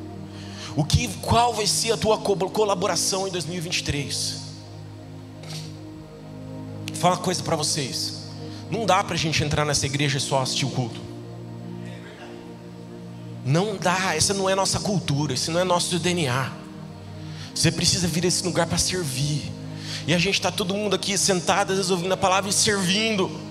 [0.75, 4.41] O que, qual vai ser a tua colaboração em 2023?
[6.87, 8.31] Vou falar uma coisa para vocês.
[8.71, 10.99] Não dá para a gente entrar nessa igreja só assistir o culto.
[13.45, 16.51] Não dá, essa não é nossa cultura, esse não é nosso DNA.
[17.55, 19.53] Você precisa vir a esse lugar para servir.
[20.07, 23.50] E a gente está todo mundo aqui sentado, às vezes ouvindo a palavra e servindo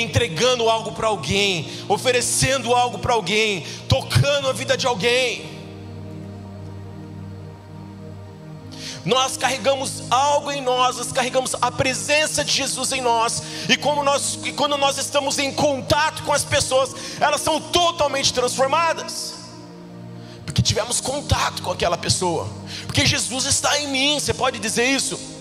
[0.00, 5.54] entregando algo para alguém, oferecendo algo para alguém, tocando a vida de alguém.
[9.04, 14.02] Nós carregamos algo em nós, nós carregamos a presença de Jesus em nós, e, como
[14.02, 19.34] nós, e quando nós estamos em contato com as pessoas, elas são totalmente transformadas,
[20.46, 22.48] porque tivemos contato com aquela pessoa,
[22.86, 25.33] porque Jesus está em mim, você pode dizer isso?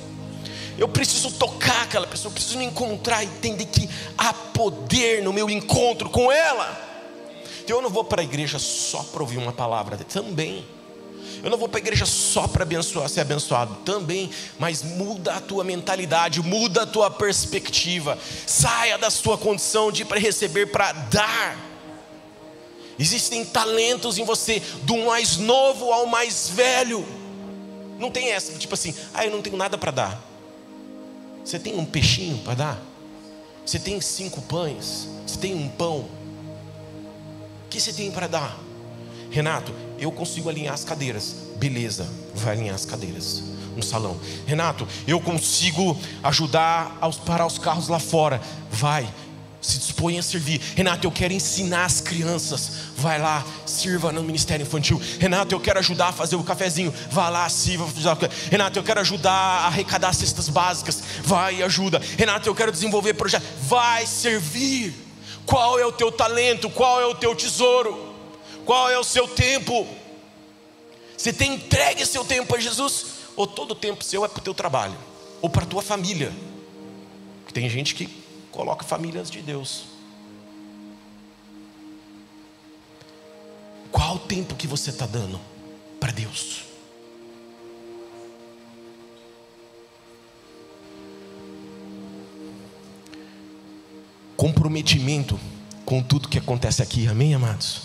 [0.77, 5.31] Eu preciso tocar aquela pessoa, eu preciso me encontrar e entender que há poder no
[5.31, 6.79] meu encontro com ela.
[7.63, 10.65] Então eu não vou para a igreja só para ouvir uma palavra, também.
[11.43, 15.41] Eu não vou para a igreja só para abençoar, ser abençoado, também, mas muda a
[15.41, 18.17] tua mentalidade, muda a tua perspectiva.
[18.47, 21.57] Saia da sua condição de para receber para dar.
[22.97, 27.05] Existem talentos em você, do mais novo ao mais velho.
[27.99, 30.32] Não tem essa, tipo assim, ah, eu não tenho nada para dar.
[31.43, 32.81] Você tem um peixinho para dar?
[33.65, 35.09] Você tem cinco pães?
[35.25, 35.99] Você tem um pão?
[37.65, 38.57] O que você tem para dar?
[39.29, 41.35] Renato, eu consigo alinhar as cadeiras.
[41.57, 43.43] Beleza, vai alinhar as cadeiras
[43.75, 44.19] no salão.
[44.45, 48.41] Renato, eu consigo ajudar a parar os carros lá fora.
[48.69, 49.11] Vai,
[49.63, 50.61] se dispõe a servir.
[50.75, 52.71] Renato, eu quero ensinar as crianças.
[52.97, 55.01] Vai lá, sirva no ministério infantil.
[55.19, 56.93] Renato, eu quero ajudar a fazer o cafezinho.
[57.09, 57.87] Vai lá, sirva.
[58.51, 61.01] Renato, eu quero ajudar a arrecadar cestas básicas.
[61.23, 62.01] Vai e ajuda.
[62.17, 63.47] Renato, eu quero desenvolver projetos.
[63.61, 64.93] Vai servir.
[65.45, 66.69] Qual é o teu talento?
[66.69, 68.13] Qual é o teu tesouro?
[68.65, 69.87] Qual é o seu tempo?
[71.17, 73.05] Você tem entregue seu tempo a Jesus?
[73.35, 74.95] Ou todo o tempo seu é para o teu trabalho?
[75.41, 76.33] Ou para a tua família?
[77.53, 78.22] Tem gente que
[78.53, 79.85] coloca famílias de Deus.
[83.91, 85.39] Qual o tempo que você está dando
[85.99, 86.63] para Deus?
[94.37, 95.39] Comprometimento
[95.85, 97.81] com tudo que acontece aqui, amém, amados?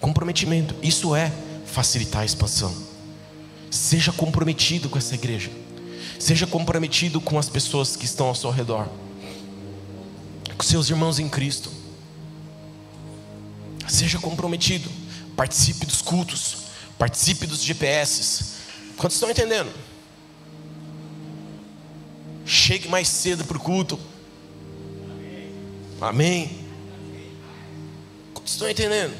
[0.00, 1.32] Comprometimento, isso é
[1.66, 2.74] facilitar a expansão.
[3.70, 5.50] Seja comprometido com essa igreja,
[6.20, 8.88] seja comprometido com as pessoas que estão ao seu redor
[10.56, 11.70] com seus irmãos em Cristo.
[13.88, 14.90] Seja comprometido,
[15.36, 16.56] participe dos cultos,
[16.98, 18.54] participe dos GPS.
[18.96, 19.72] Quantos estão entendendo?
[22.46, 23.98] Chegue mais cedo para o culto.
[26.00, 26.64] Amém.
[28.32, 29.14] Quantos estão entendendo?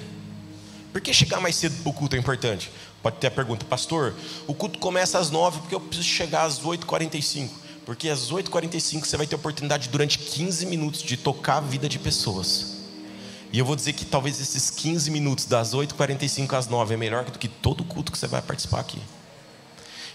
[0.92, 2.70] Por que chegar mais cedo para o culto é importante?
[3.02, 4.14] Pode ter a pergunta, pastor,
[4.46, 7.50] o culto começa às nove porque eu preciso chegar às 8h45.
[7.84, 11.98] Porque às 8h45 você vai ter oportunidade durante 15 minutos de tocar a vida de
[11.98, 12.74] pessoas.
[13.52, 17.24] E eu vou dizer que talvez esses 15 minutos, das 8h45 às 9 é melhor
[17.24, 19.00] do que todo o culto que você vai participar aqui.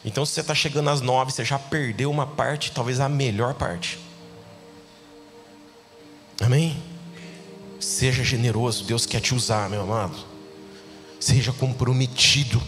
[0.03, 3.53] Então, se você está chegando às 9, você já perdeu uma parte, talvez a melhor
[3.53, 3.99] parte.
[6.41, 6.81] Amém?
[7.79, 10.17] Seja generoso, Deus quer te usar, meu amado.
[11.19, 12.61] Seja comprometido.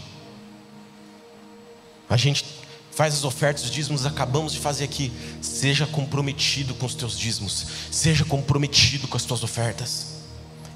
[2.09, 2.45] A gente
[3.01, 5.11] faz as ofertas, os dízimos, acabamos de fazer aqui.
[5.41, 10.17] Seja comprometido com os teus dízimos, seja comprometido com as tuas ofertas.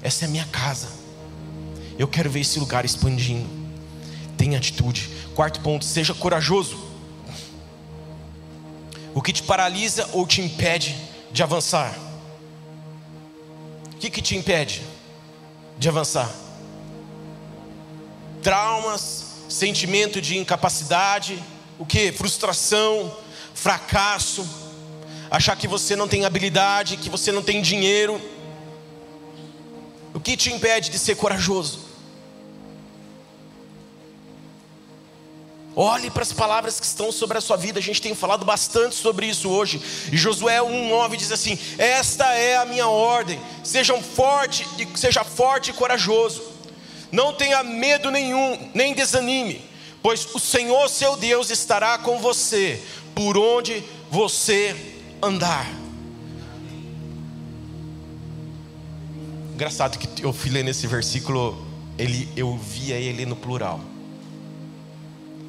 [0.02, 0.88] Essa é a minha casa.
[1.96, 3.48] Eu quero ver esse lugar expandindo.
[4.36, 5.08] Tenha atitude.
[5.36, 6.76] Quarto ponto, seja corajoso.
[9.14, 10.96] O que te paralisa ou te impede
[11.30, 11.96] de avançar?
[13.92, 14.82] O que, que te impede
[15.78, 16.34] de avançar?
[18.42, 21.40] Traumas, sentimento de incapacidade,
[21.78, 22.12] o que?
[22.12, 23.16] Frustração,
[23.54, 24.46] fracasso,
[25.30, 28.20] achar que você não tem habilidade, que você não tem dinheiro.
[30.14, 31.86] O que te impede de ser corajoso?
[35.78, 37.78] Olhe para as palavras que estão sobre a sua vida.
[37.78, 39.78] A gente tem falado bastante sobre isso hoje.
[40.10, 45.74] E Josué 1:9 diz assim: "Esta é a minha ordem: sejam forte seja forte e
[45.74, 46.42] corajoso.
[47.12, 49.62] Não tenha medo nenhum, nem desanime,
[50.02, 52.82] pois o Senhor seu Deus estará com você
[53.14, 54.76] por onde você
[55.22, 55.66] andar.
[59.54, 63.80] Engraçado que eu fui nesse versículo, ele, eu via ele no plural.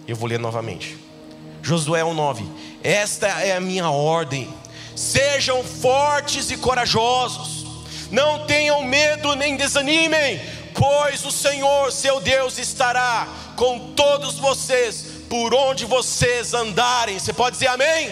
[0.07, 0.97] Eu vou ler novamente.
[1.61, 2.45] Josué 1,9:
[2.81, 4.47] Esta é a minha ordem.
[4.95, 7.65] Sejam fortes e corajosos,
[8.09, 10.41] não tenham medo nem desanimem,
[10.73, 17.19] pois o Senhor seu Deus estará com todos vocês por onde vocês andarem.
[17.19, 18.09] Você pode dizer amém?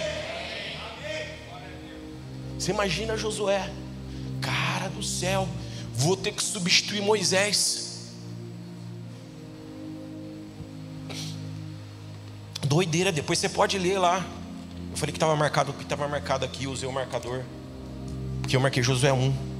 [2.58, 3.70] Você imagina Josué,
[4.42, 5.48] cara do céu,
[5.94, 7.86] vou ter que substituir Moisés.
[12.64, 14.26] Doideira, depois você pode ler lá.
[14.92, 17.44] Eu falei que estava marcado, que estava marcado aqui, usei o marcador.
[18.42, 19.56] Porque eu marquei Josué 1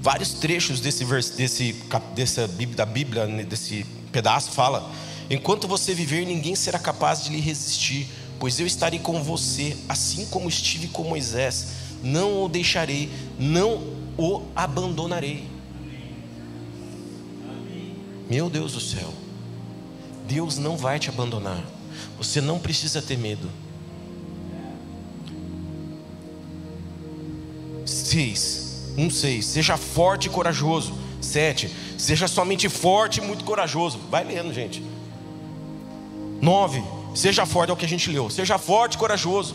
[0.00, 1.04] vários trechos desse,
[1.36, 1.72] desse,
[2.14, 3.84] dessa, da Bíblia, desse
[4.16, 4.90] pedaço, fala:
[5.28, 8.08] Enquanto você viver, ninguém será capaz de lhe resistir,
[8.40, 11.68] pois eu estarei com você, assim como estive com Moisés.
[12.02, 13.82] Não o deixarei, não
[14.16, 15.46] o abandonarei.
[18.30, 19.12] Meu Deus do céu,
[20.26, 21.62] Deus não vai te abandonar.
[22.16, 23.50] Você não precisa ter medo.
[27.84, 29.44] 6, 1, 6.
[29.44, 30.94] Seja forte e corajoso.
[31.20, 31.70] 7.
[31.96, 33.98] Seja somente forte e muito corajoso.
[34.10, 34.82] Vai lendo, gente.
[36.40, 36.82] 9.
[37.14, 38.28] Seja forte, é o que a gente leu.
[38.28, 39.54] Seja forte e corajoso.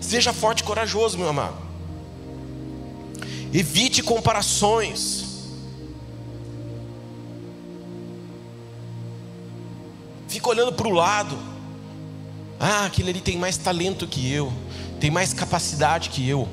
[0.00, 1.56] Seja forte e corajoso, meu amado.
[3.52, 5.24] Evite comparações.
[10.28, 11.38] Fica olhando para o lado.
[12.58, 14.50] Ah, aquele ali tem mais talento que eu,
[14.98, 16.48] tem mais capacidade que eu.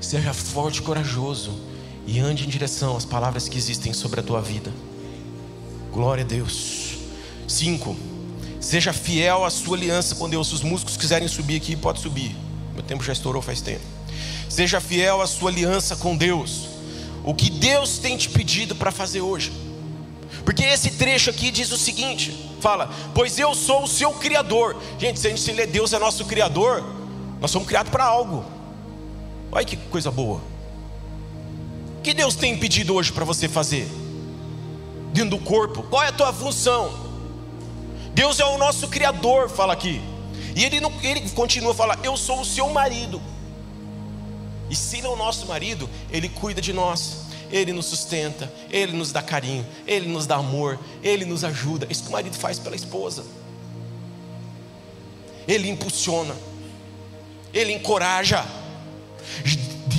[0.00, 1.67] Seja forte e corajoso
[2.08, 4.72] e ande em direção às palavras que existem sobre a tua vida.
[5.92, 6.96] Glória a Deus.
[7.46, 7.94] 5.
[8.58, 10.48] Seja fiel à sua aliança com Deus.
[10.48, 12.34] Se os músicos quiserem subir aqui, pode subir.
[12.72, 13.82] Meu tempo já estourou faz tempo.
[14.48, 16.68] Seja fiel à sua aliança com Deus.
[17.22, 19.52] O que Deus tem te pedido para fazer hoje.
[20.46, 24.80] Porque esse trecho aqui diz o seguinte: fala, pois eu sou o seu Criador.
[24.98, 26.82] Gente, se a gente lê Deus é nosso Criador,
[27.38, 28.46] nós somos criados para algo.
[29.52, 30.40] Olha que coisa boa.
[31.98, 33.86] O que Deus tem pedido hoje para você fazer?
[35.12, 36.92] Dentro do corpo, qual é a tua função?
[38.14, 40.00] Deus é o nosso Criador, fala aqui.
[40.54, 43.20] E ele, não, ele continua a falar: Eu sou o seu marido.
[44.70, 47.18] E se ele é o nosso marido, ele cuida de nós,
[47.50, 51.86] ele nos sustenta, ele nos dá carinho, ele nos dá amor, ele nos ajuda.
[51.90, 53.24] Isso que o marido faz pela esposa.
[55.46, 56.36] Ele impulsiona,
[57.52, 58.44] ele encoraja.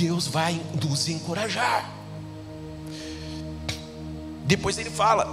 [0.00, 1.90] Deus vai nos encorajar.
[4.44, 5.28] Depois ele fala: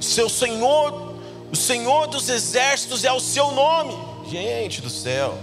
[0.00, 1.16] Seu Senhor,
[1.52, 3.98] o Senhor dos exércitos é o seu nome.
[4.30, 5.36] Gente do céu.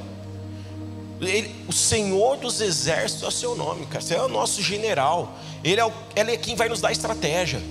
[1.19, 4.01] Ele, o Senhor dos exércitos é o seu nome, cara.
[4.01, 5.37] Você é o nosso general.
[5.63, 7.61] Ele é, o, ele é quem vai nos dar estratégia.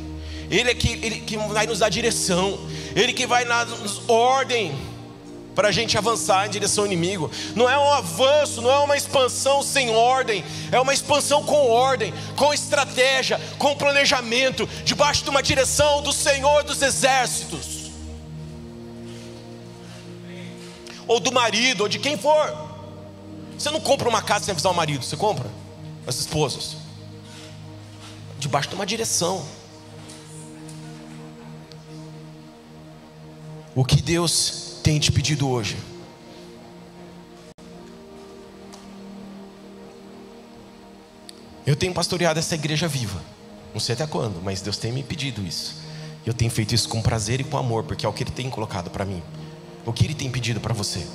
[0.51, 2.61] Ele é que, ele vai nos dar direção.
[2.95, 3.67] Ele que vai dar
[4.07, 4.73] ordem
[5.61, 7.31] para a gente avançar em direção ao inimigo.
[7.55, 10.43] Não é um avanço, não é uma expansão sem ordem.
[10.73, 16.65] É uma expansão com ordem, com estratégia, com planejamento, debaixo de uma direção do Senhor
[16.65, 17.79] dos exércitos.
[21.07, 22.57] ou do marido, ou de quem for.
[23.59, 25.51] Você não compra uma casa sem avisar o marido, você compra?
[26.07, 26.77] As esposas.
[28.39, 29.45] Debaixo de uma direção.
[33.75, 35.77] O que Deus tem te pedido hoje?
[41.67, 43.23] Eu tenho pastoreado essa igreja viva.
[43.73, 45.77] Não sei até quando, mas Deus tem me pedido isso.
[46.27, 48.51] Eu tenho feito isso com prazer e com amor, porque é o que Ele tem
[48.51, 49.23] colocado para mim.
[49.87, 51.07] O que Ele tem pedido para você?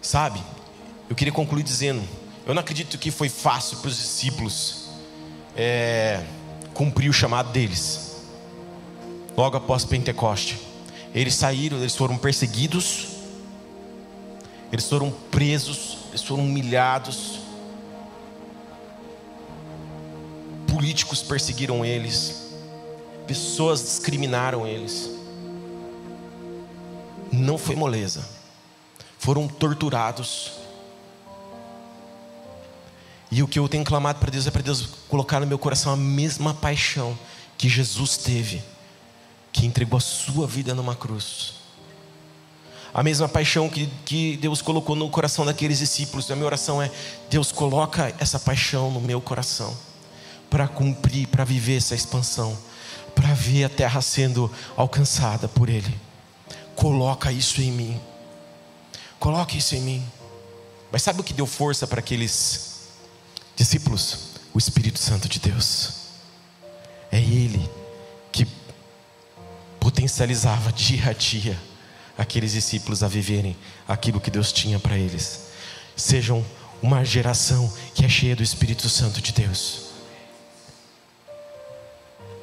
[0.00, 0.40] Sabe,
[1.08, 2.02] eu queria concluir dizendo:
[2.46, 4.90] eu não acredito que foi fácil para os discípulos
[5.56, 6.22] é,
[6.74, 8.16] cumprir o chamado deles,
[9.36, 10.58] logo após Pentecoste.
[11.14, 13.08] Eles saíram, eles foram perseguidos,
[14.70, 17.40] eles foram presos, eles foram humilhados,
[20.66, 22.44] políticos perseguiram eles,
[23.26, 25.10] Pessoas discriminaram eles.
[27.32, 28.26] Não foi moleza.
[29.18, 30.52] Foram torturados.
[33.34, 35.92] E o que eu tenho clamado para Deus é para Deus colocar no meu coração
[35.92, 37.18] a mesma paixão
[37.58, 38.62] que Jesus teve,
[39.52, 41.54] que entregou a sua vida numa cruz.
[42.94, 46.30] A mesma paixão que, que Deus colocou no coração daqueles discípulos.
[46.30, 46.88] A minha oração é:
[47.28, 49.76] Deus, coloca essa paixão no meu coração,
[50.48, 52.56] para cumprir, para viver essa expansão
[53.14, 55.94] para ver a terra sendo alcançada por Ele.
[56.74, 58.00] Coloca isso em mim.
[59.18, 60.04] Coloque isso em mim.
[60.90, 62.73] Mas sabe o que deu força para aqueles
[63.56, 64.34] discípulos?
[64.52, 65.92] O Espírito Santo de Deus.
[67.10, 67.68] É Ele
[68.32, 68.46] que
[69.80, 71.58] potencializava dia a dia
[72.16, 75.48] aqueles discípulos a viverem aquilo que Deus tinha para eles.
[75.96, 76.44] Sejam
[76.82, 79.84] uma geração que é cheia do Espírito Santo de Deus.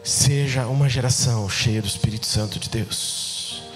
[0.03, 3.30] Seja uma geração cheia do Espírito Santo de Deus.